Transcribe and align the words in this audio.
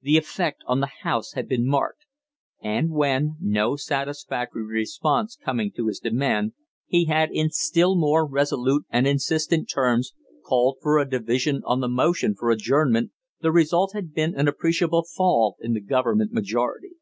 The 0.00 0.16
effect 0.16 0.64
on 0.66 0.80
the 0.80 0.90
House 1.04 1.34
had 1.34 1.48
been 1.48 1.64
marked; 1.68 2.04
and 2.60 2.90
when, 2.90 3.36
no 3.40 3.76
satisfactory 3.76 4.64
response 4.64 5.36
coming 5.40 5.70
to 5.76 5.86
his 5.86 6.00
demand, 6.00 6.54
he 6.88 7.04
had 7.04 7.30
in 7.30 7.50
still 7.50 7.94
more 7.94 8.26
resolute 8.26 8.84
and 8.90 9.06
insistent 9.06 9.70
terms 9.70 10.14
called 10.44 10.78
for 10.82 10.98
a 10.98 11.08
division 11.08 11.62
on 11.64 11.78
the 11.78 11.86
motion 11.86 12.34
for 12.34 12.50
adjournment, 12.50 13.12
the 13.40 13.52
result 13.52 13.92
had 13.92 14.12
been 14.12 14.34
an 14.34 14.48
appreciable 14.48 15.04
fall 15.04 15.56
in 15.60 15.74
the 15.74 15.80
government 15.80 16.32
majority. 16.32 16.94